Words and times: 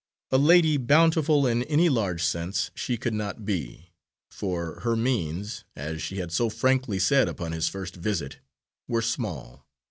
A 0.31 0.39
Lady 0.39 0.77
Bountiful 0.77 1.45
in 1.45 1.61
any 1.61 1.87
large 1.87 2.23
sense 2.23 2.71
she 2.73 2.97
could 2.97 3.13
not 3.13 3.45
be, 3.45 3.93
for 4.31 4.79
her 4.79 4.95
means, 4.95 5.63
as 5.75 6.01
she 6.01 6.17
had 6.17 6.31
so 6.31 6.49
frankly 6.49 6.97
said 6.97 7.27
upon 7.27 7.51
his 7.51 7.69
first 7.69 7.97
visit, 7.97 8.39
were 8.87 9.03
small. 9.03 9.67